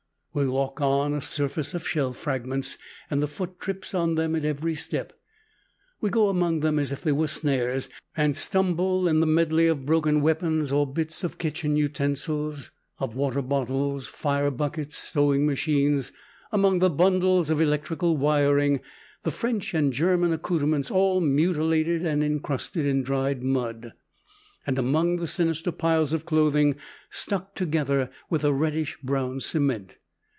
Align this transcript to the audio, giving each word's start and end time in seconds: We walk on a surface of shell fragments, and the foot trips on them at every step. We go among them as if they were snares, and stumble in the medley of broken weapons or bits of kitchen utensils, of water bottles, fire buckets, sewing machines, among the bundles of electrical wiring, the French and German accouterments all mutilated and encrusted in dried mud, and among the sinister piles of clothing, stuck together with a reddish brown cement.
We 0.33 0.47
walk 0.47 0.79
on 0.79 1.13
a 1.13 1.19
surface 1.19 1.73
of 1.73 1.85
shell 1.85 2.13
fragments, 2.13 2.77
and 3.09 3.21
the 3.21 3.27
foot 3.27 3.59
trips 3.59 3.93
on 3.93 4.15
them 4.15 4.33
at 4.33 4.45
every 4.45 4.75
step. 4.75 5.11
We 5.99 6.09
go 6.09 6.29
among 6.29 6.61
them 6.61 6.79
as 6.79 6.93
if 6.93 7.01
they 7.01 7.11
were 7.11 7.27
snares, 7.27 7.89
and 8.15 8.33
stumble 8.33 9.09
in 9.09 9.19
the 9.19 9.25
medley 9.25 9.67
of 9.67 9.85
broken 9.85 10.21
weapons 10.21 10.71
or 10.71 10.87
bits 10.87 11.25
of 11.25 11.37
kitchen 11.37 11.75
utensils, 11.75 12.71
of 12.97 13.13
water 13.13 13.41
bottles, 13.41 14.07
fire 14.07 14.49
buckets, 14.51 14.97
sewing 14.97 15.45
machines, 15.45 16.13
among 16.53 16.79
the 16.79 16.89
bundles 16.89 17.49
of 17.49 17.59
electrical 17.59 18.15
wiring, 18.15 18.79
the 19.23 19.31
French 19.31 19.73
and 19.73 19.91
German 19.91 20.31
accouterments 20.31 20.89
all 20.89 21.19
mutilated 21.19 22.05
and 22.05 22.23
encrusted 22.23 22.85
in 22.85 23.03
dried 23.03 23.43
mud, 23.43 23.91
and 24.65 24.79
among 24.79 25.17
the 25.17 25.27
sinister 25.27 25.73
piles 25.73 26.13
of 26.13 26.25
clothing, 26.25 26.77
stuck 27.09 27.53
together 27.53 28.09
with 28.29 28.45
a 28.45 28.53
reddish 28.53 28.97
brown 29.01 29.41
cement. 29.41 29.97